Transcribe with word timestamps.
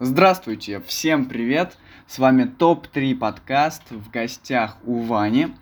Здравствуйте, 0.00 0.80
всем 0.80 1.26
привет! 1.26 1.78
С 2.08 2.18
вами 2.18 2.46
ТОП-3 2.46 3.14
подкаст 3.14 3.92
в 3.92 4.10
гостях 4.10 4.76
у 4.84 4.98
Вани. 5.02 5.54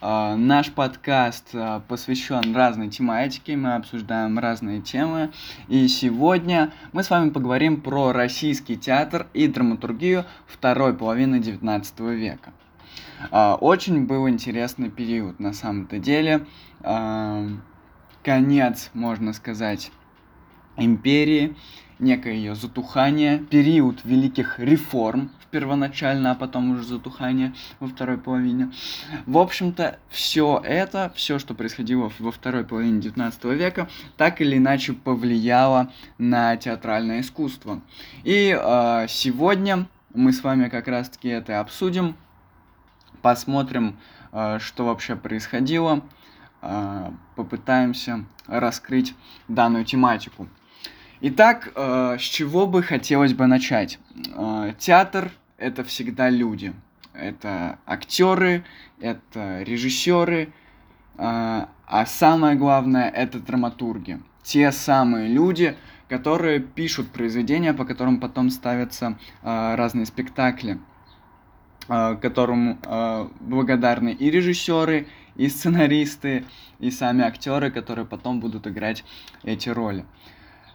Uh, 0.00 0.36
наш 0.36 0.72
подкаст 0.72 1.54
uh, 1.54 1.82
посвящен 1.86 2.56
разной 2.56 2.88
тематике, 2.88 3.56
мы 3.56 3.74
обсуждаем 3.74 4.38
разные 4.38 4.80
темы. 4.80 5.32
И 5.68 5.86
сегодня 5.88 6.72
мы 6.92 7.02
с 7.02 7.10
вами 7.10 7.28
поговорим 7.28 7.82
про 7.82 8.12
российский 8.12 8.78
театр 8.78 9.26
и 9.34 9.48
драматургию 9.48 10.24
второй 10.46 10.94
половины 10.94 11.38
19 11.38 12.00
века. 12.00 12.54
Uh, 13.30 13.58
очень 13.58 14.06
был 14.06 14.26
интересный 14.30 14.88
период 14.88 15.38
на 15.40 15.52
самом-то 15.52 15.98
деле. 15.98 16.46
Конец, 18.22 18.90
можно 18.94 19.34
сказать, 19.34 19.92
империи 20.76 21.54
некое 21.98 22.34
ее 22.34 22.54
затухание, 22.54 23.38
период 23.38 24.04
великих 24.04 24.58
реформ 24.58 25.30
первоначально, 25.50 26.32
а 26.32 26.34
потом 26.34 26.72
уже 26.72 26.82
затухание 26.82 27.54
во 27.78 27.86
второй 27.86 28.18
половине. 28.18 28.72
В 29.26 29.38
общем-то, 29.38 29.98
все 30.08 30.60
это, 30.64 31.12
все, 31.14 31.38
что 31.38 31.54
происходило 31.54 32.10
во 32.18 32.32
второй 32.32 32.64
половине 32.64 33.00
19 33.00 33.44
века, 33.44 33.88
так 34.16 34.40
или 34.40 34.56
иначе 34.56 34.94
повлияло 34.94 35.92
на 36.18 36.56
театральное 36.56 37.20
искусство. 37.20 37.80
И 38.24 38.58
э, 38.60 39.06
сегодня 39.08 39.86
мы 40.12 40.32
с 40.32 40.42
вами 40.42 40.68
как 40.68 40.88
раз-таки 40.88 41.28
это 41.28 41.60
обсудим, 41.60 42.16
посмотрим, 43.22 43.96
э, 44.32 44.58
что 44.60 44.86
вообще 44.86 45.14
происходило, 45.14 46.02
э, 46.62 47.10
попытаемся 47.36 48.24
раскрыть 48.48 49.14
данную 49.46 49.84
тематику. 49.84 50.48
Итак, 51.20 51.72
э, 51.74 52.16
с 52.18 52.22
чего 52.22 52.66
бы 52.66 52.82
хотелось 52.82 53.34
бы 53.34 53.46
начать? 53.46 53.98
Э, 54.34 54.74
театр 54.78 55.30
это 55.58 55.84
всегда 55.84 56.28
люди. 56.28 56.72
Это 57.12 57.78
актеры, 57.86 58.64
это 59.00 59.62
режиссеры, 59.62 60.42
э, 60.42 60.48
а 61.16 62.06
самое 62.06 62.56
главное 62.56 63.08
это 63.08 63.38
драматурги. 63.38 64.20
Те 64.42 64.72
самые 64.72 65.28
люди, 65.28 65.76
которые 66.08 66.58
пишут 66.58 67.10
произведения, 67.10 67.72
по 67.72 67.84
которым 67.84 68.18
потом 68.20 68.50
ставятся 68.50 69.16
разные 69.42 70.04
спектакли, 70.06 70.78
которым 71.88 72.78
благодарны 73.40 74.10
и 74.10 74.30
режиссеры, 74.30 75.06
и 75.36 75.48
сценаристы, 75.48 76.44
и 76.78 76.90
сами 76.90 77.24
актеры, 77.24 77.70
которые 77.70 78.04
потом 78.04 78.40
будут 78.40 78.66
играть 78.66 79.04
эти 79.44 79.70
роли. 79.70 80.04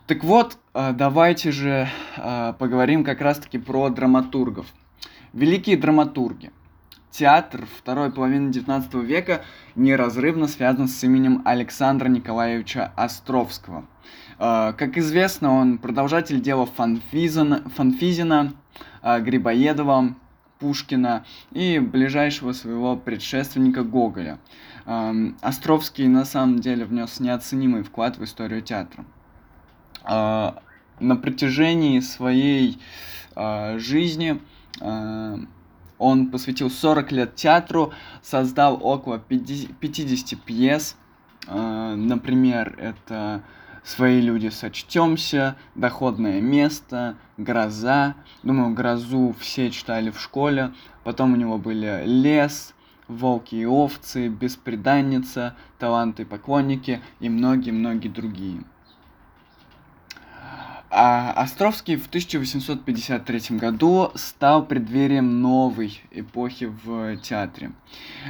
Так 0.10 0.24
вот, 0.24 0.58
э, 0.74 0.92
давайте 0.94 1.52
же 1.52 1.88
э, 2.18 2.54
поговорим 2.58 3.04
как 3.04 3.22
раз-таки 3.22 3.60
про 3.60 3.90
драматургов. 3.90 4.66
Великие 5.34 5.78
драматурги. 5.78 6.52
Театр 7.12 7.68
второй 7.78 8.12
половины 8.12 8.50
XIX 8.50 9.06
века 9.06 9.44
неразрывно 9.76 10.48
связан 10.48 10.88
с 10.88 11.04
именем 11.04 11.44
Александра 11.46 12.08
Николаевича 12.08 12.92
Островского. 12.96 13.86
Э, 14.40 14.74
как 14.76 14.98
известно, 14.98 15.54
он 15.54 15.78
продолжатель 15.78 16.42
дела 16.42 16.66
Фанфизина, 16.66 17.70
Фанфизина 17.76 18.54
Грибоедова, 19.04 20.16
Пушкина 20.58 21.24
и 21.52 21.78
ближайшего 21.78 22.54
своего 22.54 22.98
предшественника 22.98 23.84
Гоголя. 23.84 24.40
Островский 25.42 26.08
на 26.08 26.26
самом 26.26 26.62
деле 26.62 26.86
внес 26.86 27.20
неоценимый 27.20 27.84
вклад 27.84 28.18
в 28.18 28.24
историю 28.24 28.64
театра. 28.64 29.06
А, 30.12 30.64
на 31.00 31.16
протяжении 31.16 32.00
своей 32.00 32.80
а, 33.36 33.78
жизни 33.78 34.42
а, 34.82 35.38
он 36.00 36.32
посвятил 36.32 36.72
40 36.72 37.12
лет 37.12 37.36
театру, 37.36 37.94
создал 38.24 38.80
около 38.82 39.20
50 39.20 40.42
пьес. 40.44 40.96
Например, 41.48 42.76
это 42.78 43.44
«Свои 43.84 44.22
люди 44.22 44.48
сочтемся», 44.50 45.56
«Доходное 45.76 46.42
место», 46.42 47.18
«Гроза». 47.38 48.16
Думаю, 48.44 48.74
«Грозу» 48.74 49.36
все 49.40 49.72
читали 49.72 50.12
в 50.12 50.20
школе. 50.20 50.72
Потом 51.04 51.34
у 51.34 51.36
него 51.36 51.58
были 51.58 52.04
«Лес», 52.06 52.76
«Волки 53.08 53.56
и 53.56 53.66
овцы», 53.66 54.28
«Беспреданница», 54.30 55.56
«Таланты 55.80 56.22
и 56.22 56.26
поклонники» 56.26 57.02
и 57.20 57.30
многие-многие 57.30 58.10
другие. 58.10 58.64
А 60.92 61.32
Островский 61.34 61.98
в 61.98 62.08
1853 62.08 63.58
году 63.58 64.12
стал 64.16 64.66
преддверием 64.66 65.42
новой 65.42 66.02
эпохи 66.10 66.74
в 66.84 67.18
театре. 67.18 67.72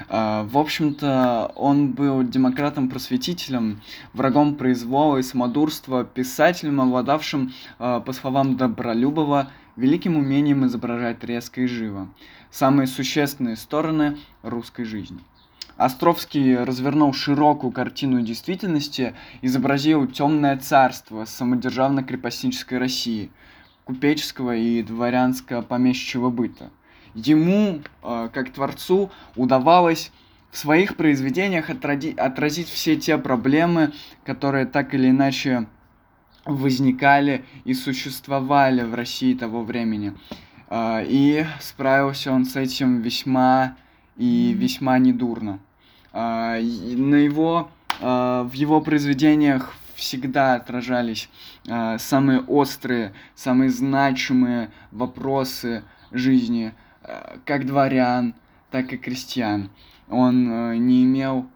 А, 0.10 0.44
в 0.44 0.58
общем-то, 0.58 1.54
он 1.56 1.94
был 1.94 2.24
демократом-просветителем, 2.24 3.82
врагом 4.14 4.56
произвола 4.56 5.18
и 5.18 5.24
самодурства, 5.24 6.04
писателем, 6.04 6.82
обладавшим, 6.82 7.54
а, 7.78 8.02
по 8.02 8.12
словам 8.12 8.58
Добролюбова, 8.58 9.52
великим 9.78 10.18
умением 10.18 10.66
изображать 10.66 11.24
резко 11.24 11.62
и 11.62 11.66
живо 11.68 12.10
самые 12.52 12.88
существенные 12.88 13.56
стороны 13.56 14.18
русской 14.44 14.84
жизни. 14.84 15.20
Островский 15.80 16.58
развернул 16.58 17.14
широкую 17.14 17.72
картину 17.72 18.20
действительности, 18.20 19.16
изобразил 19.42 20.08
темное 20.08 20.58
царство 20.58 21.24
самодержавно-крепостнической 21.24 22.78
России, 22.78 23.32
купеческого 23.86 24.58
и 24.58 24.84
дворянского 24.84 25.62
помещичьего 25.62 26.32
быта. 26.32 26.70
Ему, 27.14 27.80
э, 28.04 28.30
как 28.34 28.52
творцу, 28.52 29.10
удавалось 29.38 30.12
в 30.52 30.58
своих 30.58 30.98
произведениях 30.98 31.70
отразить 31.70 32.68
все 32.68 32.98
те 32.98 33.18
проблемы, 33.18 33.94
которые 34.26 34.66
так 34.66 34.94
или 34.94 35.10
иначе 35.10 35.66
возникали 36.44 37.46
и 37.64 37.74
сувствовали 37.74 38.82
в 38.82 38.94
России 38.96 39.34
того 39.34 39.64
времени. 39.64 40.14
Э, 40.70 41.06
и 41.08 41.46
справился 41.62 42.34
он 42.34 42.44
с 42.44 42.58
этим 42.58 43.00
весьма 43.00 43.78
и 44.18 44.52
весьма 44.52 45.00
недурно. 45.00 45.62
А, 46.12 46.60
на 46.60 47.16
его, 47.16 47.70
а, 48.02 48.44
в 48.44 48.54
его 48.54 48.82
произведениях 48.82 49.74
всегда 49.96 50.56
отражались 50.56 51.30
а, 51.68 51.98
самые 51.98 52.40
острые, 52.42 53.14
самые 53.36 53.70
значимые 53.70 54.72
вопросы 54.92 55.84
жизни 56.12 56.74
как 57.46 57.66
дворян, 57.66 58.36
так 58.72 58.94
и 58.94 58.98
крестьян. 58.98 59.72
Он 60.10 60.76
не 60.86 61.04
имел, 61.04 61.48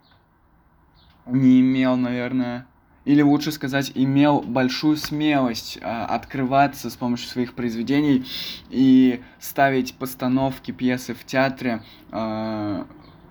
не 1.27 1.59
имел, 1.59 1.95
наверное, 1.95 2.65
или 3.05 3.21
лучше 3.21 3.51
сказать, 3.51 3.91
имел 3.93 4.41
большую 4.41 4.97
смелость 4.97 5.77
открываться 5.81 6.89
с 6.89 6.95
помощью 6.95 7.29
своих 7.29 7.53
произведений 7.53 8.25
и 8.69 9.21
ставить 9.39 9.93
постановки 9.95 10.71
пьесы 10.71 11.13
в 11.13 11.23
театре 11.25 11.83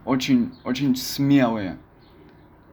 очень, 0.04 0.52
очень 0.64 0.96
смелые. 0.96 1.78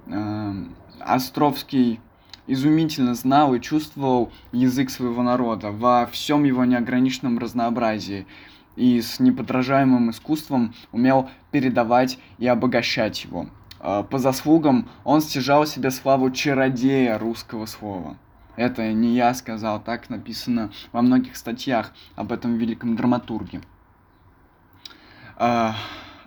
Эм, 0.07 0.75
Островский 0.99 1.99
изумительно 2.47 3.13
знал 3.13 3.53
и 3.53 3.61
чувствовал 3.61 4.31
язык 4.51 4.89
своего 4.89 5.21
народа 5.21 5.71
во 5.71 6.07
всем 6.07 6.43
его 6.43 6.65
неограниченном 6.65 7.37
разнообразии 7.37 8.25
и 8.75 9.01
с 9.01 9.19
неподражаемым 9.19 10.09
искусством 10.09 10.73
умел 10.91 11.29
передавать 11.51 12.17
и 12.37 12.47
обогащать 12.47 13.23
его. 13.23 13.47
Э, 13.79 14.03
по 14.09 14.17
заслугам 14.17 14.89
он 15.03 15.21
стяжал 15.21 15.65
себе 15.65 15.91
славу 15.91 16.31
чародея 16.31 17.17
русского 17.17 17.65
слова. 17.65 18.17
Это 18.55 18.91
не 18.91 19.15
я 19.15 19.33
сказал, 19.33 19.81
так 19.81 20.09
написано 20.09 20.71
во 20.91 21.01
многих 21.01 21.37
статьях 21.37 21.93
об 22.15 22.31
этом 22.31 22.57
великом 22.57 22.95
драматурге. 22.95 23.61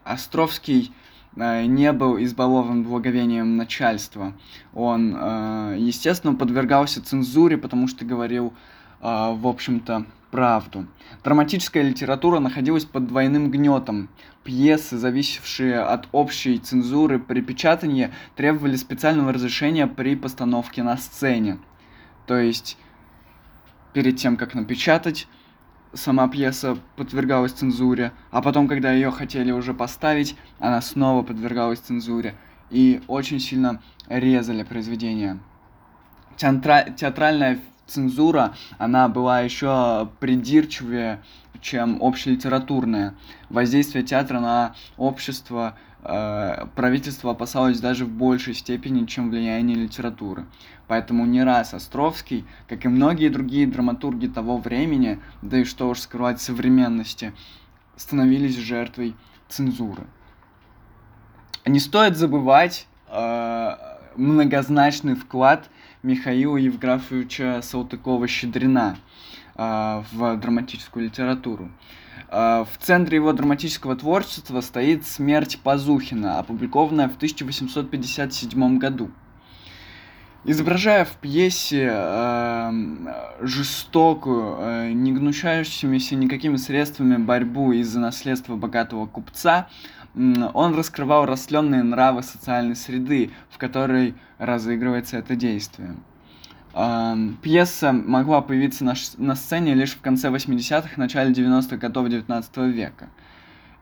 Островский 0.05 0.93
э, 1.37 1.65
не 1.67 1.93
был 1.93 2.23
избалован 2.23 2.83
благовением 2.83 3.57
начальства. 3.57 4.33
Он, 4.75 5.17
э, 5.17 5.77
естественно, 5.79 6.35
подвергался 6.35 7.05
цензуре, 7.05 7.57
потому 7.57 7.89
что 7.89 8.05
говорил, 8.05 8.53
э, 9.01 9.35
в 9.35 9.47
общем-то, 9.47 10.07
правду. 10.33 10.87
Драматическая 11.23 11.83
литература 11.85 12.41
находилась 12.41 12.85
под 12.85 13.07
двойным 13.07 13.51
гнетом. 13.51 14.09
Пьесы, 14.43 14.97
зависевшие 14.97 15.79
от 15.79 16.09
общей 16.11 16.59
цензуры 16.59 17.21
при 17.21 17.43
печатании, 17.43 18.11
требовали 18.35 18.75
специального 18.75 19.33
разрешения 19.33 19.87
при 19.87 20.17
постановке 20.17 20.83
на 20.83 20.97
сцене. 20.97 21.59
То 22.27 22.37
есть, 22.39 22.77
перед 23.93 24.17
тем, 24.17 24.37
как 24.37 24.55
напечатать, 24.55 25.29
сама 25.95 26.29
пьеса 26.29 26.79
подвергалась 26.97 27.53
цензуре, 27.53 28.13
а 28.31 28.43
потом, 28.43 28.69
когда 28.69 28.93
ее 28.93 29.11
хотели 29.11 29.51
уже 29.53 29.75
поставить, 29.75 30.37
она 30.59 30.81
снова 30.81 31.23
подвергалась 31.23 31.81
цензуре. 31.81 32.35
И 32.71 33.03
очень 33.07 33.39
сильно 33.39 33.83
резали 34.09 34.63
произведение. 34.63 35.39
Театра... 36.37 36.87
Театральная 36.97 37.59
цензура, 37.87 38.55
она 38.79 39.09
была 39.09 39.41
еще 39.41 40.09
придирчивее, 40.21 41.23
чем 41.61 41.99
общелитературная. 42.03 43.15
Воздействие 43.51 44.05
театра 44.05 44.41
на 44.41 44.75
общество 44.97 45.77
правительство 46.03 47.31
опасалось 47.31 47.79
даже 47.79 48.05
в 48.05 48.11
большей 48.11 48.55
степени, 48.55 49.07
чем 49.07 49.31
влияние 49.31 49.77
литературы. 49.77 50.47
Поэтому 50.89 51.27
не 51.27 51.45
раз 51.45 51.75
Островский, 51.75 52.45
как 52.69 52.85
и 52.85 52.89
многие 52.89 53.29
другие 53.29 53.67
драматурги 53.67 54.27
того 54.27 54.59
времени, 54.59 55.21
да 55.43 55.59
и 55.59 55.65
что 55.65 55.89
уж 55.89 56.01
скрывать 56.01 56.41
современности, 56.41 57.33
становились 57.97 58.57
жертвой 58.57 59.15
цензуры. 59.49 60.05
Не 61.65 61.79
стоит 61.79 62.17
забывать 62.17 62.89
э, 63.09 63.71
многозначный 64.17 65.15
вклад 65.15 65.69
Михаила 66.03 66.57
Евграфовича 66.57 67.61
Салтыкова-Щедрина 67.63 68.97
э, 68.97 68.97
в 69.55 70.37
драматическую 70.37 71.05
литературу. 71.07 71.71
Э, 72.33 72.65
в 72.65 72.83
центре 72.83 73.17
его 73.17 73.33
драматического 73.33 73.95
творчества 73.95 74.63
стоит 74.63 75.07
«Смерть 75.07 75.61
Пазухина», 75.63 76.39
опубликованная 76.39 77.09
в 77.09 77.17
1857 77.17 78.79
году. 78.79 79.11
Изображая 80.45 81.05
в 81.05 81.13
пьесе 81.19 81.89
э, 81.93 82.73
жестокую, 83.43 84.57
э, 84.59 84.93
не 84.93 85.13
гнущающимися 85.13 86.17
никакими 86.17 86.57
средствами 86.57 87.17
борьбу 87.17 87.73
из-за 87.73 88.01
наследства 88.01 88.57
богатого 88.57 89.07
купца, 89.07 89.69
он 90.15 90.75
раскрывал 90.75 91.27
растленные 91.27 91.83
нравы 91.83 92.23
социальной 92.23 92.77
среды, 92.77 93.31
в 93.51 93.57
которой 93.57 94.15
разыгрывается 94.39 95.17
это 95.17 95.37
действие. 95.37 95.97
Пьеса 96.73 97.93
могла 97.93 98.41
появиться 98.41 98.85
на, 98.85 98.95
на 99.19 99.35
сцене 99.35 99.75
лишь 99.75 99.93
в 99.93 100.01
конце 100.01 100.29
80-х, 100.29 100.91
начале 100.97 101.33
90-х 101.33 101.77
годов 101.77 102.09
19 102.09 102.57
века. 102.75 103.09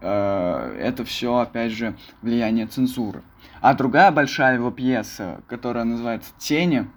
Э, 0.01 0.77
это 0.81 1.05
все, 1.05 1.37
опять 1.37 1.73
же, 1.73 1.97
влияние 2.23 2.67
цензуры. 2.67 3.23
А 3.61 3.75
другая 3.75 4.11
большая 4.11 4.55
его 4.55 4.71
пьеса, 4.71 5.41
которая 5.47 5.85
называется 5.85 6.33
«Тени», 6.39 6.89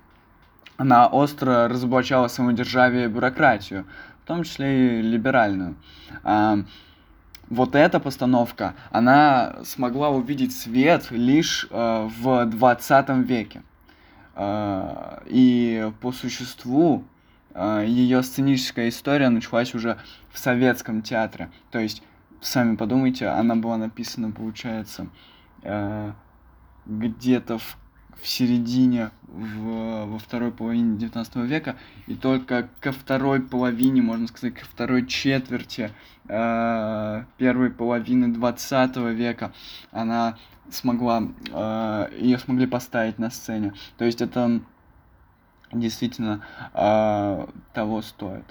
она 0.77 1.07
остро 1.07 1.67
разоблачала 1.67 2.27
самодержавие 2.27 3.05
и 3.05 3.09
бюрократию, 3.09 3.85
в 4.23 4.27
том 4.27 4.43
числе 4.43 4.99
и 4.99 5.01
либеральную 5.03 5.75
вот 7.49 7.75
эта 7.75 7.99
постановка, 7.99 8.73
она 8.91 9.57
смогла 9.63 10.09
увидеть 10.09 10.55
свет 10.55 11.07
лишь 11.11 11.67
э, 11.69 12.09
в 12.19 12.45
20 12.45 13.09
веке. 13.27 13.61
Э, 14.35 15.21
и 15.25 15.91
по 16.01 16.11
существу 16.11 17.03
э, 17.53 17.85
ее 17.87 18.23
сценическая 18.23 18.89
история 18.89 19.29
началась 19.29 19.73
уже 19.75 19.97
в 20.29 20.39
советском 20.39 21.01
театре. 21.01 21.51
То 21.71 21.79
есть, 21.79 22.03
сами 22.41 22.75
подумайте, 22.75 23.27
она 23.27 23.55
была 23.55 23.77
написана, 23.77 24.31
получается, 24.31 25.07
э, 25.61 26.11
где-то 26.85 27.59
в 27.59 27.77
в 28.21 28.27
середине, 28.27 29.11
в, 29.27 30.05
во 30.05 30.19
второй 30.19 30.51
половине 30.51 30.97
19 30.97 31.35
века, 31.37 31.75
и 32.07 32.15
только 32.15 32.69
ко 32.79 32.91
второй 32.91 33.41
половине, 33.41 34.01
можно 34.01 34.27
сказать, 34.27 34.55
ко 34.55 34.65
второй 34.65 35.05
четверти 35.07 35.91
э, 36.27 37.23
первой 37.37 37.69
половины 37.71 38.29
20 38.29 38.97
века 39.15 39.53
она 39.91 40.37
смогла, 40.69 41.23
э, 41.51 42.07
ее 42.19 42.37
смогли 42.37 42.67
поставить 42.67 43.19
на 43.19 43.29
сцене. 43.29 43.73
То 43.97 44.05
есть 44.05 44.21
это 44.21 44.61
действительно 45.71 46.45
э, 46.73 47.47
того 47.73 48.01
стоит. 48.01 48.45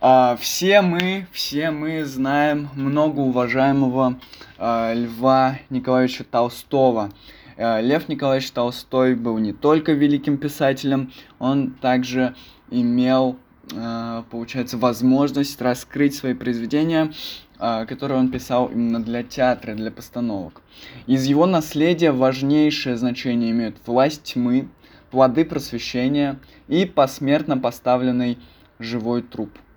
Uh, 0.00 0.36
все 0.36 0.80
мы, 0.80 1.26
все 1.32 1.72
мы 1.72 2.04
знаем 2.04 2.68
много 2.74 3.18
уважаемого 3.18 4.20
uh, 4.56 4.94
Льва 4.94 5.58
Николаевича 5.70 6.22
Толстого. 6.22 7.10
Э, 7.10 7.37
Лев 7.58 8.08
Николаевич 8.08 8.52
Толстой 8.52 9.16
был 9.16 9.38
не 9.38 9.52
только 9.52 9.92
великим 9.92 10.38
писателем, 10.38 11.12
он 11.40 11.72
также 11.72 12.36
имел, 12.70 13.36
э, 13.72 14.22
получается, 14.30 14.78
возможность 14.78 15.60
раскрыть 15.60 16.14
свои 16.14 16.34
произведения, 16.34 17.12
э, 17.58 17.84
которые 17.86 18.20
он 18.20 18.30
писал 18.30 18.68
именно 18.68 19.02
для 19.02 19.24
театра, 19.24 19.74
для 19.74 19.90
постановок. 19.90 20.62
Из 21.08 21.24
его 21.24 21.46
наследия 21.46 22.12
важнейшее 22.12 22.96
значение 22.96 23.50
имеют 23.50 23.76
«Власть 23.86 24.34
тьмы», 24.34 24.68
«Плоды 25.10 25.44
просвещения» 25.44 26.38
и 26.68 26.84
посмертно 26.84 27.58
поставленный 27.58 28.38
живой 28.78 29.22
труп– 29.22 29.50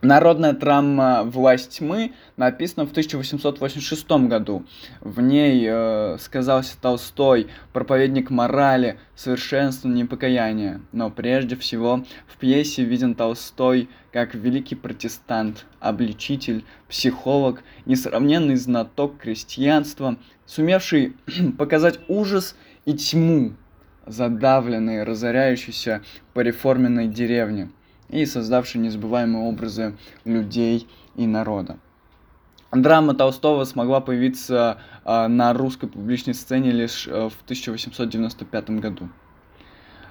Народная 0.00 0.52
драма 0.52 1.24
«Власть 1.24 1.78
тьмы» 1.78 2.12
написана 2.36 2.86
в 2.86 2.92
1886 2.92 4.08
году. 4.28 4.64
В 5.00 5.20
ней 5.20 5.66
э, 5.68 6.18
сказался 6.20 6.80
Толстой, 6.80 7.48
проповедник 7.72 8.30
морали, 8.30 8.96
совершенства, 9.16 9.88
непокаяния. 9.88 10.80
Но 10.92 11.10
прежде 11.10 11.56
всего 11.56 12.04
в 12.28 12.36
пьесе 12.36 12.84
виден 12.84 13.16
Толстой 13.16 13.88
как 14.12 14.36
великий 14.36 14.76
протестант, 14.76 15.66
обличитель, 15.80 16.64
психолог, 16.88 17.64
несравненный 17.84 18.54
знаток 18.54 19.18
крестьянства, 19.18 20.16
сумевший 20.46 21.16
показать 21.58 21.98
ужас 22.06 22.54
и 22.84 22.92
тьму 22.92 23.54
задавленной, 24.06 25.02
разоряющейся 25.02 26.02
по 26.34 26.40
реформенной 26.40 27.08
деревне 27.08 27.70
и 28.08 28.24
создавший 28.26 28.80
незабываемые 28.80 29.44
образы 29.44 29.96
людей 30.24 30.86
и 31.16 31.26
народа. 31.26 31.78
Драма 32.70 33.14
Толстого 33.14 33.64
смогла 33.64 34.00
появиться 34.00 34.78
э, 35.04 35.26
на 35.26 35.54
русской 35.54 35.88
публичной 35.88 36.34
сцене 36.34 36.70
лишь 36.70 37.06
э, 37.08 37.30
в 37.30 37.42
1895 37.44 38.70
году. 38.70 39.08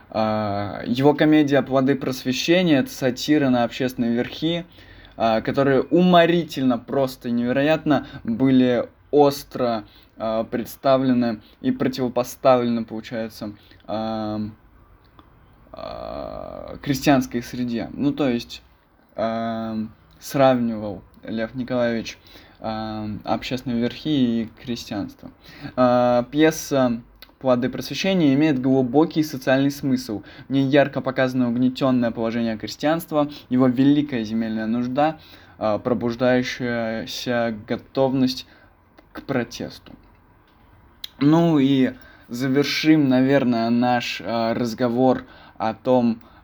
Э, 0.10 0.82
его 0.88 1.14
комедия 1.14 1.62
«Плоды 1.62 1.96
просвещения»— 1.96 2.80
это 2.80 2.90
сатира 2.90 3.50
на 3.50 3.64
общественные 3.64 4.14
верхи, 4.14 4.66
э, 5.18 5.42
которые 5.42 5.84
уморительно, 5.84 6.80
просто 6.80 7.30
невероятно 7.30 8.08
были 8.24 8.90
остро 9.12 9.84
э, 10.18 10.44
представлены 10.50 11.42
и 11.62 11.72
противопоставлены, 11.72 12.86
получается, 12.86 13.54
э, 13.88 14.50
крестьянской 16.82 17.42
среде. 17.44 17.90
Ну, 17.94 18.12
то 18.12 18.30
есть 18.30 18.62
э, 19.16 19.86
сравнивал 20.20 21.04
Лев 21.24 21.56
Николаевич 21.56 22.18
э, 22.60 23.10
общественные 23.24 23.82
верхи 23.82 24.10
и 24.44 24.50
крестьянство. 24.62 25.32
Э, 25.76 26.24
пьеса 26.32 27.02
«Плоды 27.40 27.70
просвещения» 27.70 28.34
имеет 28.34 28.60
глубокий 28.62 29.24
социальный 29.24 29.72
смысл. 29.72 30.24
В 30.48 30.52
ней 30.52 30.66
ярко 30.66 31.02
показано 31.02 31.50
угнетенное 31.50 32.12
положение 32.12 32.58
крестьянства, 32.58 33.30
его 33.50 33.68
великая 33.68 34.24
земельная 34.24 34.66
нужда, 34.66 35.20
э, 35.60 35.80
пробуждающаяся 35.84 37.56
готовность 37.68 38.48
к 39.12 39.22
протесту. 39.24 39.94
Ну 41.20 41.60
и 41.60 41.94
завершим, 42.28 43.08
наверное, 43.08 43.70
наш 43.70 44.22
э, 44.22 44.54
разговор 44.54 45.24
о 45.58 45.74
том, 45.74 46.22
а, 46.22 46.37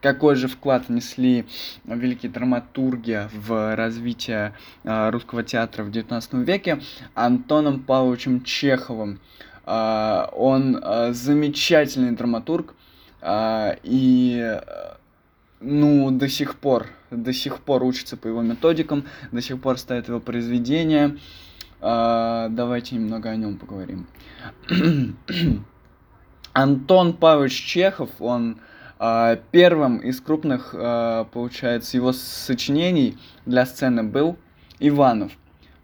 какой 0.00 0.34
же 0.34 0.48
вклад 0.48 0.88
внесли 0.88 1.46
великие 1.84 2.30
драматурги 2.30 3.28
в 3.32 3.76
развитие 3.76 4.54
а, 4.84 5.10
русского 5.10 5.42
театра 5.42 5.84
в 5.84 5.90
XIX 5.90 6.44
веке 6.44 6.80
Антоном 7.14 7.80
Павловичем 7.80 8.42
Чеховым. 8.42 9.20
А, 9.64 10.30
он 10.32 10.80
замечательный 11.12 12.12
драматург 12.12 12.74
и 13.82 14.60
ну, 15.60 16.10
до 16.10 16.28
сих 16.28 16.56
пор, 16.56 16.86
до 17.10 17.34
сих 17.34 17.60
пор 17.60 17.82
учится 17.82 18.16
по 18.16 18.28
его 18.28 18.40
методикам, 18.40 19.04
до 19.30 19.42
сих 19.42 19.60
пор 19.60 19.76
ставит 19.76 20.08
его 20.08 20.20
произведения. 20.20 21.18
Давайте 21.82 22.94
немного 22.94 23.28
о 23.28 23.36
нем 23.36 23.58
поговорим. 23.58 24.06
Антон 26.62 27.14
Павлович 27.14 27.54
Чехов, 27.54 28.10
он 28.18 28.58
э, 28.98 29.38
первым 29.50 29.96
из 29.96 30.20
крупных, 30.20 30.74
э, 30.74 31.24
получается, 31.32 31.96
его 31.96 32.12
сочинений 32.12 33.16
для 33.46 33.64
сцены 33.64 34.02
был 34.02 34.36
Иванов, 34.78 35.32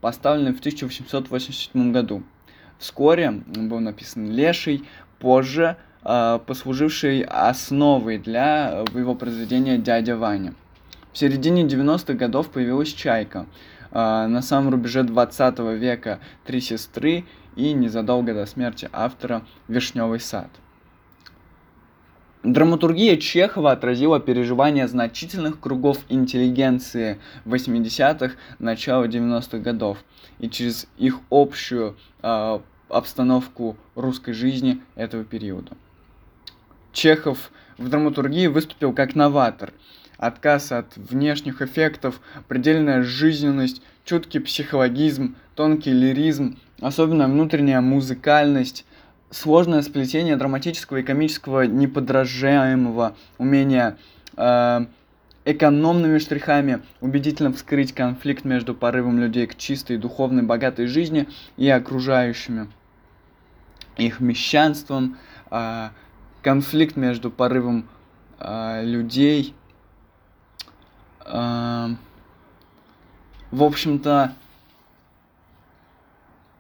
поставленный 0.03 0.53
в 0.53 0.59
1887 0.59 1.93
году. 1.93 2.25
Вскоре 2.79 3.31
был 3.31 3.81
написан 3.81 4.31
Леший, 4.31 4.85
позже 5.19 5.79
э, 6.05 6.41
послуживший 6.47 7.23
основой 7.23 8.19
для 8.19 8.85
его 8.93 9.15
произведения 9.15 9.79
«Дядя 9.79 10.19
Ваня». 10.19 10.53
В 11.15 11.17
середине 11.17 11.63
90-х 11.63 12.13
годов 12.13 12.51
появилась 12.51 12.93
«Чайка», 12.93 13.47
на 13.93 14.43
самом 14.43 14.73
рубеже 14.73 15.05
20 15.05 15.59
века 15.79 16.19
«Три 16.45 16.61
сестры» 16.61 17.25
и 17.55 17.73
незадолго 17.73 18.35
до 18.35 18.45
смерти 18.45 18.91
автора 18.93 19.47
«Вишневый 19.69 20.21
сад». 20.21 20.51
Драматургия 22.47 23.17
Чехова 23.17 23.73
отразила 23.73 24.21
переживания 24.21 24.87
значительных 24.87 25.59
кругов 25.59 25.99
интеллигенции 26.09 27.19
80-х, 27.45 28.37
начала 28.61 29.09
90-х 29.09 29.59
годов 29.59 29.99
и 30.39 30.49
через 30.49 30.87
их 30.97 31.19
общую 31.29 31.97
э, 32.23 32.61
обстановку 32.89 33.77
русской 33.97 34.33
жизни 34.33 34.81
этого 34.95 35.25
периода. 35.25 35.73
Чехов 36.93 37.51
в 37.79 37.89
драматургии 37.89 38.47
выступил 38.47 38.93
как 38.93 39.17
новатор. 39.17 39.73
Отказ 40.17 40.71
от 40.71 40.97
внешних 40.97 41.63
эффектов, 41.63 42.21
предельная 42.47 43.03
жизненность, 43.03 43.83
чуткий 44.05 44.39
психологизм, 44.39 45.35
тонкий 45.57 45.93
лиризм, 45.93 46.59
особенно 46.81 47.27
внутренняя 47.27 47.81
музыкальность, 47.81 48.87
сложное 49.31 49.83
сплетение 49.83 50.37
драматического 50.37 50.99
и 50.99 51.03
комического 51.03 51.63
неподражаемого 51.67 53.17
умения 53.39 53.99
э, 54.37 54.87
экономными 55.45 56.19
штрихами 56.19 56.83
убедительно 57.01 57.53
вскрыть 57.53 57.93
конфликт 57.93 58.45
между 58.45 58.75
порывом 58.75 59.19
людей 59.19 59.47
к 59.47 59.57
чистой, 59.57 59.97
духовной, 59.97 60.43
богатой 60.43 60.87
жизни 60.87 61.29
и 61.57 61.69
окружающими. 61.69 62.69
Их 63.97 64.21
мещанством, 64.21 65.17
э, 65.51 65.91
конфликт 66.43 66.97
между 66.97 67.31
порывом 67.31 67.89
э, 68.39 68.85
людей, 68.85 69.55
э, 71.25 71.89
в 73.51 73.63
общем-то, 73.63 74.35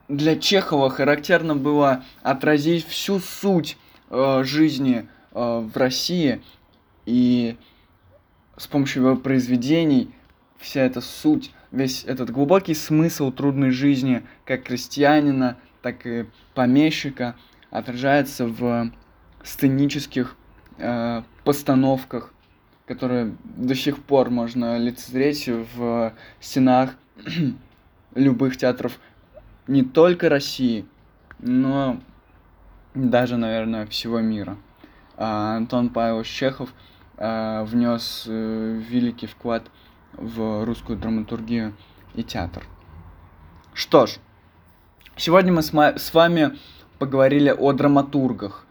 для 0.08 0.36
Чехова 0.36 0.90
характерно 0.90 1.56
было 1.56 2.04
отразить 2.22 2.86
всю 2.86 3.18
суть 3.18 3.76
э, 4.10 4.42
жизни 4.44 5.08
э, 5.32 5.68
в 5.72 5.76
России. 5.76 6.42
И 7.06 7.56
с 8.56 8.66
помощью 8.66 9.04
его 9.04 9.16
произведений 9.16 10.10
вся 10.58 10.82
эта 10.82 11.00
суть, 11.00 11.52
весь 11.70 12.04
этот 12.04 12.30
глубокий 12.30 12.74
смысл 12.74 13.30
трудной 13.30 13.70
жизни 13.70 14.22
как 14.44 14.64
крестьянина, 14.64 15.56
так 15.82 16.06
и 16.06 16.26
помещика 16.54 17.36
отражается 17.70 18.46
в 18.46 18.90
сценических 19.42 20.36
э, 20.78 21.22
постановках, 21.44 22.32
которые 22.86 23.34
до 23.44 23.74
сих 23.74 24.02
пор 24.02 24.30
можно 24.30 24.78
лицезреть 24.78 25.48
в 25.48 26.14
стенах 26.40 26.96
любых 28.14 28.56
театров 28.56 28.98
не 29.66 29.82
только 29.82 30.28
России, 30.28 30.86
но 31.38 32.00
даже, 32.94 33.36
наверное, 33.36 33.86
всего 33.86 34.20
мира. 34.20 34.56
А 35.16 35.56
Антон 35.56 35.88
Павлович 35.88 36.28
Чехов 36.28 36.70
а, 37.18 37.64
внес 37.64 38.24
э, 38.26 38.80
великий 38.88 39.26
вклад 39.26 39.64
в 40.12 40.64
русскую 40.64 40.98
драматургию 40.98 41.74
и 42.14 42.22
театр. 42.22 42.64
Что 43.72 44.06
ж, 44.06 44.16
сегодня 45.16 45.52
мы 45.52 45.62
с 45.62 46.14
вами 46.14 46.56
поговорили 46.98 47.50
о 47.50 47.72
драматургах. 47.72 48.66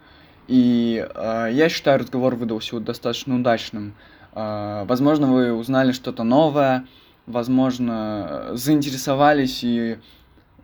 И 0.47 1.07
э, 1.15 1.49
я 1.51 1.69
считаю, 1.69 1.99
разговор 1.99 2.35
выдался 2.35 2.79
достаточно 2.79 3.35
удачным. 3.35 3.95
Э, 4.33 4.85
возможно, 4.87 5.27
вы 5.27 5.53
узнали 5.53 5.91
что-то 5.91 6.23
новое, 6.23 6.85
возможно, 7.25 8.49
заинтересовались 8.53 9.63
и 9.63 9.97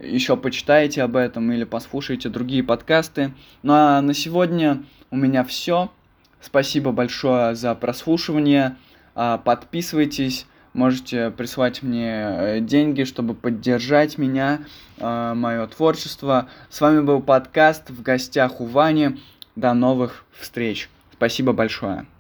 еще 0.02 0.38
почитайте 0.38 1.04
об 1.04 1.16
этом 1.16 1.52
или 1.52 1.64
послушайте 1.64 2.30
другие 2.30 2.64
подкасты. 2.64 3.34
Ну 3.64 3.74
а 3.74 4.02
на 4.02 4.14
сегодня 4.14 4.84
у 5.10 5.16
меня 5.16 5.44
все. 5.44 5.92
Спасибо 6.42 6.92
большое 6.92 7.56
за 7.56 7.76
прослушивание. 7.76 8.76
А, 9.14 9.38
подписывайтесь, 9.38 10.48
можете 10.74 11.32
присылать 11.32 11.84
мне 11.84 12.12
э, 12.14 12.60
деньги, 12.62 13.04
чтобы 13.04 13.34
поддержать 13.34 14.18
меня, 14.18 14.62
а, 15.00 15.36
мое 15.36 15.68
творчество. 15.68 16.48
С 16.70 16.82
вами 16.82 17.02
был 17.02 17.22
подкаст 17.22 17.90
в 17.90 18.02
гостях 18.02 18.60
у 18.62 18.66
Вани. 18.66 19.20
До 19.56 19.74
новых 19.74 20.24
встреч. 20.32 20.90
Спасибо 21.14 21.52
большое. 21.52 22.11